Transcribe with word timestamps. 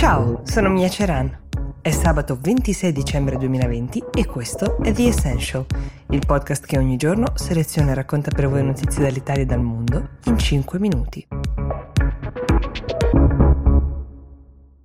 Ciao, 0.00 0.40
sono 0.44 0.70
Mia 0.70 0.88
Ceran. 0.88 1.30
È 1.82 1.90
sabato 1.90 2.38
26 2.40 2.90
dicembre 2.90 3.36
2020 3.36 4.04
e 4.14 4.24
questo 4.24 4.78
è 4.82 4.92
The 4.92 5.08
Essential, 5.08 5.66
il 6.08 6.24
podcast 6.24 6.64
che 6.64 6.78
ogni 6.78 6.96
giorno 6.96 7.32
seleziona 7.34 7.90
e 7.90 7.94
racconta 7.96 8.30
per 8.30 8.48
voi 8.48 8.64
notizie 8.64 9.02
dall'Italia 9.02 9.42
e 9.42 9.44
dal 9.44 9.60
mondo 9.60 10.08
in 10.24 10.38
5 10.38 10.78
minuti. 10.78 11.28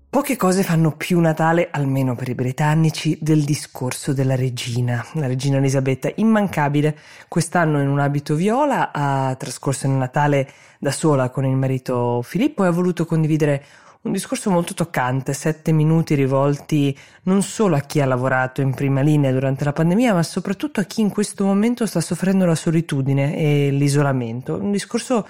Poche 0.09 0.35
cose 0.35 0.63
fanno 0.63 0.91
più 0.97 1.17
Natale, 1.21 1.69
almeno 1.71 2.15
per 2.15 2.27
i 2.27 2.35
britannici, 2.35 3.17
del 3.21 3.45
discorso 3.45 4.11
della 4.11 4.35
regina, 4.35 5.05
la 5.13 5.27
regina 5.27 5.57
Elisabetta, 5.57 6.11
immancabile. 6.15 6.97
Quest'anno 7.29 7.81
in 7.81 7.87
un 7.87 7.99
abito 7.99 8.35
viola 8.35 8.91
ha 8.91 9.33
trascorso 9.35 9.87
il 9.87 9.93
Natale 9.93 10.49
da 10.77 10.91
sola 10.91 11.29
con 11.29 11.45
il 11.45 11.55
marito 11.55 12.21
Filippo 12.21 12.65
e 12.65 12.67
ha 12.67 12.71
voluto 12.71 13.05
condividere 13.05 13.63
un 14.05 14.11
discorso 14.11 14.51
molto 14.51 14.75
toccante, 14.75 15.33
sette 15.33 15.71
minuti 15.71 16.13
rivolti 16.13 16.95
non 17.23 17.41
solo 17.41 17.75
a 17.75 17.79
chi 17.79 18.01
ha 18.01 18.05
lavorato 18.05 18.61
in 18.61 18.73
prima 18.73 19.01
linea 19.01 19.31
durante 19.31 19.63
la 19.63 19.73
pandemia, 19.73 20.13
ma 20.13 20.21
soprattutto 20.21 20.79
a 20.79 20.83
chi 20.83 21.01
in 21.01 21.09
questo 21.09 21.43
momento 21.43 21.87
sta 21.87 21.99
soffrendo 22.01 22.45
la 22.45 22.53
solitudine 22.53 23.35
e 23.35 23.71
l'isolamento. 23.71 24.57
Un 24.61 24.71
discorso 24.71 25.27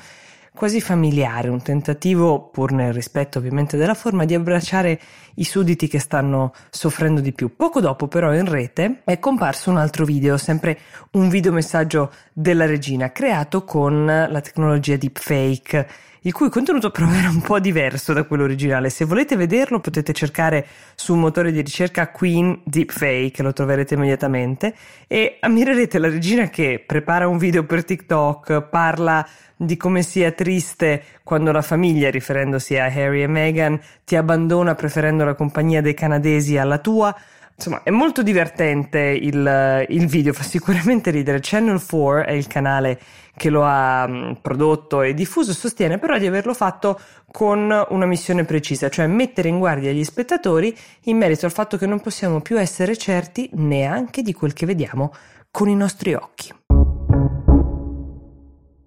quasi 0.53 0.81
familiare, 0.81 1.47
un 1.47 1.61
tentativo, 1.61 2.49
pur 2.49 2.73
nel 2.73 2.91
rispetto 2.91 3.39
ovviamente 3.39 3.77
della 3.77 3.93
forma, 3.93 4.25
di 4.25 4.33
abbracciare 4.33 4.99
i 5.35 5.45
sudditi 5.45 5.87
che 5.87 5.99
stanno 5.99 6.53
soffrendo 6.69 7.21
di 7.21 7.31
più. 7.31 7.55
Poco 7.55 7.79
dopo 7.79 8.09
però 8.09 8.33
in 8.33 8.45
rete 8.45 9.01
è 9.05 9.19
comparso 9.19 9.69
un 9.69 9.77
altro 9.77 10.03
video, 10.03 10.37
sempre 10.37 10.79
un 11.11 11.29
videomessaggio 11.29 12.11
della 12.33 12.65
regina, 12.65 13.13
creato 13.13 13.63
con 13.63 14.05
la 14.05 14.41
tecnologia 14.41 14.97
deepfake 14.97 15.87
il 16.25 16.33
cui 16.33 16.49
contenuto 16.49 16.89
però 16.89 17.07
era 17.11 17.29
un 17.29 17.41
po' 17.41 17.59
diverso 17.59 18.11
da 18.11 18.23
quello 18.23 18.43
originale. 18.43 18.89
Se 18.89 19.05
volete 19.05 19.35
vederlo 19.35 19.79
potete 19.79 20.11
cercare 20.11 20.65
sul 20.95 21.17
motore 21.17 21.51
di 21.51 21.61
ricerca 21.61 22.09
Queen 22.09 22.61
Deepfake, 22.63 23.43
lo 23.43 23.53
troverete 23.53 23.93
immediatamente 23.93 24.73
e 25.05 25.37
ammirerete 25.39 25.99
la 25.99 26.09
regina 26.09 26.49
che 26.49 26.83
prepara 26.83 27.27
un 27.27 27.37
video 27.37 27.63
per 27.65 27.85
TikTok, 27.85 28.61
parla 28.63 29.27
di 29.55 29.77
come 29.77 30.01
sia 30.01 30.31
triste 30.31 31.03
quando 31.23 31.51
la 31.51 31.61
famiglia, 31.61 32.09
riferendosi 32.09 32.75
a 32.75 32.85
Harry 32.85 33.21
e 33.21 33.27
Meghan, 33.27 33.79
ti 34.03 34.15
abbandona 34.15 34.73
preferendo 34.73 35.25
la 35.25 35.35
compagnia 35.35 35.81
dei 35.81 35.93
canadesi 35.93 36.57
alla 36.57 36.79
tua. 36.79 37.15
Insomma, 37.57 37.83
è 37.83 37.89
molto 37.89 38.21
divertente 38.21 38.99
il, 38.99 39.85
il 39.87 40.05
video, 40.07 40.33
fa 40.33 40.43
sicuramente 40.43 41.09
ridere. 41.09 41.39
Channel 41.41 41.81
4 41.81 42.25
è 42.25 42.31
il 42.31 42.47
canale 42.47 42.99
che 43.37 43.49
lo 43.49 43.63
ha 43.63 44.05
mm, 44.07 44.31
prodotto 44.41 45.01
e 45.01 45.13
diffuso, 45.13 45.53
sostiene 45.53 45.97
però 45.97 46.17
di 46.17 46.27
averlo 46.27 46.53
fatto 46.53 46.99
con 47.31 47.85
una 47.89 48.05
missione 48.05 48.43
precisa, 48.43 48.89
cioè 48.89 49.07
mettere 49.07 49.47
in 49.47 49.59
guardia 49.59 49.91
gli 49.91 50.03
spettatori 50.03 50.75
in 51.03 51.17
merito 51.17 51.45
al 51.45 51.51
fatto 51.53 51.77
che 51.77 51.85
non 51.85 52.01
possiamo 52.01 52.41
più 52.41 52.59
essere 52.59 52.97
certi 52.97 53.49
neanche 53.53 54.21
di 54.21 54.33
quel 54.33 54.51
che 54.51 54.65
vediamo 54.65 55.13
con 55.49 55.69
i 55.69 55.75
nostri 55.75 56.13
occhi. 56.13 56.53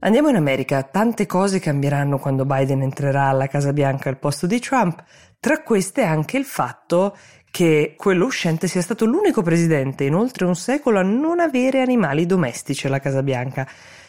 Andiamo 0.01 0.29
in 0.29 0.37
America, 0.37 0.85
tante 0.85 1.27
cose 1.27 1.59
cambieranno 1.59 2.19
quando 2.19 2.45
Biden 2.45 2.83
entrerà 2.83 3.25
alla 3.25 3.49
Casa 3.49 3.73
Bianca 3.73 4.09
al 4.09 4.19
posto 4.19 4.47
di 4.47 4.61
Trump, 4.61 5.03
tra 5.41 5.63
queste 5.63 6.05
anche 6.05 6.37
il 6.39 6.45
fatto 6.45 7.17
che 7.51 7.95
quello 7.97 8.27
uscente 8.27 8.67
sia 8.67 8.83
stato 8.83 9.05
l'unico 9.05 9.43
presidente 9.43 10.05
in 10.05 10.15
oltre 10.15 10.45
un 10.45 10.55
secolo 10.55 10.99
a 10.99 11.03
non 11.03 11.41
avere 11.41 11.81
animali 11.81 12.27
domestici 12.27 12.87
alla 12.87 13.01
Casa 13.01 13.23
Bianca. 13.23 13.69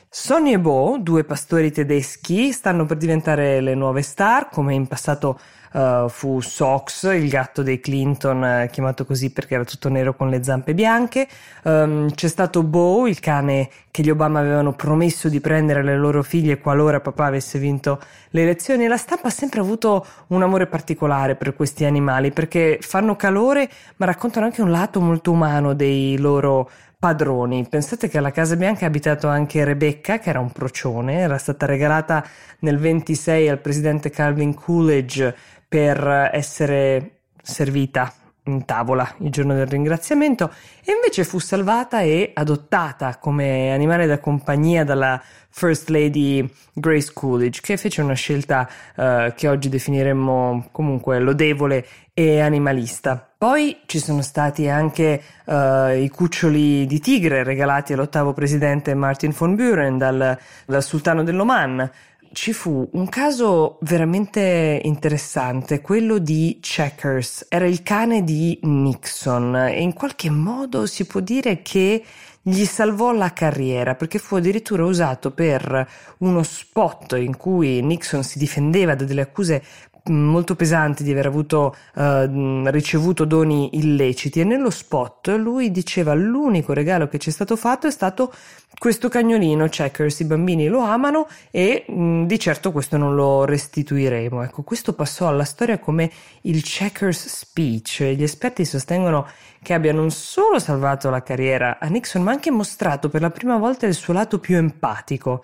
Sonny 0.10 0.54
e 0.54 0.60
Bo, 0.60 0.98
due 1.00 1.24
pastori 1.24 1.72
tedeschi, 1.72 2.52
stanno 2.52 2.86
per 2.86 2.98
diventare 2.98 3.62
le 3.62 3.76
nuove 3.76 4.02
star, 4.02 4.50
come 4.50 4.74
in 4.74 4.88
passato 4.88 5.40
uh, 5.74 6.10
fu 6.10 6.40
Sox, 6.42 7.04
il 7.04 7.30
gatto 7.30 7.62
dei 7.62 7.80
Clinton, 7.80 8.64
uh, 8.66 8.70
chiamato 8.70 9.06
così 9.06 9.32
perché 9.32 9.56
era 9.56 9.64
tutto 9.64 9.90
nero 9.90 10.16
con 10.16 10.30
le 10.30 10.44
zampe 10.44 10.74
bianche. 10.74 11.28
Um, 11.64 12.12
c'è 12.14 12.28
stato 12.28 12.64
Bo, 12.64 13.08
il 13.08 13.20
cane 13.20 13.70
che 13.92 14.04
gli 14.04 14.10
Obama 14.10 14.40
avevano 14.40 14.74
promesso 14.74 15.30
di 15.30 15.40
prendere 15.40 15.80
alle 15.80 15.98
loro 15.98 16.24
figlie 16.24 16.60
qualora 16.60 17.00
papà 17.00 17.26
avesse 17.26 17.60
vinto 17.60 18.00
le 18.30 18.42
elezioni. 18.42 18.88
La 18.88 18.98
stampa 18.98 19.28
ha 19.28 19.32
sempre 19.32 19.60
avuto 19.60 20.06
un 20.28 20.44
amore 20.44 20.68
particolare 20.68 21.36
per 21.36 21.56
questi 21.56 21.86
animali 21.86 22.32
perché 22.32 22.78
fanno 22.82 23.16
calore, 23.16 23.70
ma 23.98 24.06
raccontano 24.06 24.46
anche 24.46 24.62
un 24.62 24.72
lato 24.72 25.02
molto 25.02 25.32
umano 25.32 25.74
dei 25.74 26.18
loro 26.18 26.70
padroni. 27.00 27.66
Pensate 27.70 28.10
che 28.10 28.18
alla 28.18 28.32
Casa 28.32 28.58
Bianca 28.58 28.82
è 28.82 28.86
abitato 28.86 29.30
anche 29.30 29.64
Rebecca, 29.64 30.20
che 30.20 30.30
era 30.30 30.42
un 30.42 30.52
procione, 30.52 31.20
era 31.20 31.38
stata 31.38 31.66
regalata 31.66 32.24
nel 32.60 32.78
26 32.78 33.48
al 33.48 33.60
presidente 33.62 34.10
Calvin 34.10 34.54
Coolidge 34.54 35.34
per 35.68 36.30
essere 36.34 37.22
servita 37.42 38.14
in 38.50 38.66
tavola 38.66 39.16
il 39.20 39.30
giorno 39.30 39.54
del 39.54 39.68
ringraziamento 39.68 40.52
e 40.84 40.94
invece 40.94 41.24
fu 41.24 41.40
salvata 41.40 42.02
e 42.02 42.32
adottata 42.34 43.18
come 43.18 43.72
animale 43.72 44.06
da 44.06 44.20
compagnia 44.20 44.84
dalla 44.84 45.22
First 45.52 45.90
Lady 45.90 46.48
Grace 46.74 47.12
Coolidge 47.14 47.62
che 47.62 47.78
fece 47.78 48.02
una 48.02 48.14
scelta 48.14 48.70
uh, 48.96 49.34
che 49.36 49.48
oggi 49.48 49.70
definiremmo 49.70 50.70
comunque 50.72 51.20
lodevole 51.20 51.86
e 52.14 52.40
animalista. 52.40 53.30
Poi 53.38 53.82
ci 53.86 54.00
sono 54.00 54.22
stati 54.22 54.68
anche 54.68 55.22
uh, 55.46 55.54
i 55.92 56.10
cuccioli 56.10 56.86
di 56.86 57.00
tigre 57.00 57.44
regalati 57.44 57.94
all'ottavo 57.94 58.34
presidente 58.34 58.94
Martin 58.94 59.34
von 59.36 59.56
Buren 59.56 59.98
dal, 59.98 60.38
dal 60.66 60.84
sultano 60.84 61.24
dell'Oman 61.24 61.90
ci 62.34 62.54
fu 62.54 62.88
un 62.94 63.10
caso 63.10 63.78
veramente 63.82 64.80
interessante, 64.84 65.82
quello 65.82 66.18
di 66.20 66.60
Checkers. 66.62 67.48
Era 67.50 67.66
il 67.66 67.82
cane 67.84 68.24
di 68.24 68.60
Nixon 68.64 69.56
e 69.56 69.82
in 69.82 69.94
qualche 69.94 70.30
modo 70.30 70.86
si 70.86 71.06
può 71.06 71.20
dire 71.20 71.62
che 71.62 72.04
gli 72.42 72.66
salvò 72.66 73.12
la 73.12 73.34
carriera 73.34 73.96
perché 73.96 74.18
fu 74.18 74.36
addirittura 74.36 74.86
usato 74.86 75.32
per 75.32 75.88
uno 76.20 76.44
spot 76.44 77.18
in 77.20 77.36
cui 77.36 77.82
Nixon 77.82 78.24
si 78.24 78.40
difendeva 78.40 78.96
da 78.96 79.04
delle 79.04 79.22
accuse 79.22 79.64
molto 80.10 80.56
pesanti 80.56 81.04
di 81.04 81.12
aver 81.12 81.28
avuto 81.28 81.76
uh, 81.96 82.68
ricevuto 82.70 83.26
doni 83.26 83.78
illeciti 83.78 84.42
e 84.42 84.44
nello 84.44 84.70
spot 84.70 85.30
lui 85.38 85.72
diceva 85.72 86.14
l'unico 86.14 86.74
regalo 86.74 87.08
che 87.08 87.18
ci 87.18 87.30
è 87.30 87.32
stato 87.32 87.56
fatto 87.56 87.88
è 87.88 87.92
stato 87.92 88.34
questo 88.78 89.10
cagnolino 89.10 89.68
Checkers 89.68 90.20
i 90.20 90.26
bambini 90.26 90.68
lo 90.68 90.80
amano 90.80 91.28
e 91.52 91.86
mh, 91.88 92.26
di 92.26 92.40
certo 92.40 92.72
questo 92.72 92.98
non 92.98 93.16
lo 93.16 93.44
restituiremo. 93.44 94.44
Ecco 94.44 94.62
questo 94.62 94.94
passò 94.94 95.28
alla 95.28 95.44
storia 95.44 95.80
come 95.80 96.10
il 96.42 96.64
Checkers 96.64 97.28
speech. 97.28 98.04
Gli 98.04 98.24
esperti 98.24 98.64
sostengono 98.66 99.28
che 99.62 99.74
abbia 99.74 99.92
non 99.92 100.12
solo 100.12 100.60
salvato 100.60 101.10
la 101.10 101.22
carriera 101.24 101.78
a 101.80 101.88
Nixon 101.88 102.24
ma 102.24 102.32
anche 102.32 102.52
mostrato 102.52 103.10
per 103.10 103.22
la 103.22 103.30
prima 103.30 103.58
volta 103.58 103.86
il 103.86 103.94
suo 103.94 104.14
lato 104.14 104.40
più 104.40 104.56
empatico 104.56 105.44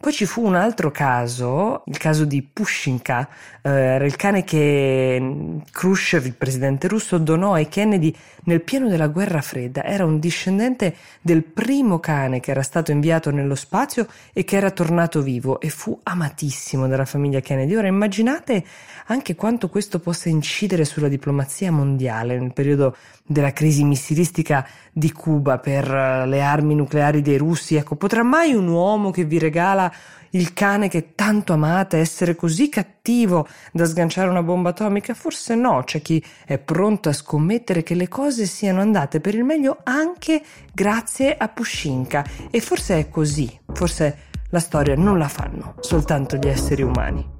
poi 0.00 0.12
ci 0.12 0.24
fu 0.24 0.42
un 0.42 0.54
altro 0.54 0.90
caso, 0.90 1.82
il 1.84 1.98
caso 1.98 2.24
di 2.24 2.42
Pushinka, 2.42 3.28
eh, 3.60 3.68
era 3.68 4.06
il 4.06 4.16
cane 4.16 4.44
che 4.44 5.60
Khrushchev, 5.70 6.24
il 6.24 6.34
presidente 6.34 6.88
russo, 6.88 7.18
donò 7.18 7.52
ai 7.52 7.68
Kennedy 7.68 8.14
nel 8.44 8.62
pieno 8.62 8.88
della 8.88 9.08
guerra 9.08 9.42
fredda. 9.42 9.84
Era 9.84 10.06
un 10.06 10.18
discendente 10.18 10.94
del 11.20 11.42
primo 11.42 12.00
cane 12.00 12.40
che 12.40 12.50
era 12.50 12.62
stato 12.62 12.92
inviato 12.92 13.30
nello 13.30 13.54
spazio 13.54 14.06
e 14.32 14.42
che 14.44 14.56
era 14.56 14.70
tornato 14.70 15.20
vivo 15.20 15.60
e 15.60 15.68
fu 15.68 15.98
amatissimo 16.02 16.88
dalla 16.88 17.04
famiglia 17.04 17.40
Kennedy. 17.40 17.74
Ora 17.74 17.88
immaginate 17.88 18.64
anche 19.08 19.34
quanto 19.34 19.68
questo 19.68 19.98
possa 19.98 20.30
incidere 20.30 20.86
sulla 20.86 21.08
diplomazia 21.08 21.70
mondiale 21.70 22.38
nel 22.38 22.54
periodo 22.54 22.96
della 23.26 23.52
crisi 23.52 23.84
missilistica 23.84 24.66
di 24.92 25.12
Cuba 25.12 25.58
per 25.58 25.88
eh, 25.88 26.26
le 26.26 26.40
armi 26.42 26.74
nucleari 26.74 27.20
dei 27.20 27.36
russi. 27.36 27.76
Ecco, 27.76 27.96
potrà 27.96 28.22
mai 28.22 28.54
un 28.54 28.66
uomo 28.66 29.10
che 29.10 29.24
vi 29.24 29.38
regala 29.38 29.89
il 30.30 30.52
cane 30.52 30.88
che 30.88 31.14
tanto 31.14 31.52
amate 31.52 31.98
essere 31.98 32.36
così 32.36 32.68
cattivo 32.68 33.46
da 33.72 33.84
sganciare 33.84 34.28
una 34.28 34.42
bomba 34.42 34.70
atomica? 34.70 35.14
Forse 35.14 35.54
no, 35.54 35.82
c'è 35.84 36.02
chi 36.02 36.24
è 36.44 36.58
pronto 36.58 37.08
a 37.08 37.12
scommettere 37.12 37.82
che 37.82 37.94
le 37.94 38.08
cose 38.08 38.46
siano 38.46 38.80
andate 38.80 39.20
per 39.20 39.34
il 39.34 39.44
meglio 39.44 39.78
anche 39.82 40.42
grazie 40.72 41.36
a 41.36 41.48
Pushinka. 41.48 42.24
E 42.50 42.60
forse 42.60 42.98
è 42.98 43.08
così, 43.08 43.58
forse 43.72 44.28
la 44.50 44.60
storia 44.60 44.94
non 44.96 45.18
la 45.18 45.28
fanno 45.28 45.74
soltanto 45.80 46.36
gli 46.36 46.48
esseri 46.48 46.82
umani. 46.82 47.38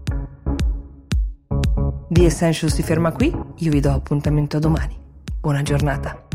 The 2.08 2.24
Essential 2.24 2.70
si 2.70 2.82
ferma 2.82 3.12
qui, 3.12 3.32
io 3.56 3.70
vi 3.70 3.80
do 3.80 3.92
appuntamento 3.92 4.56
a 4.56 4.60
domani. 4.60 4.98
Buona 5.40 5.62
giornata. 5.62 6.29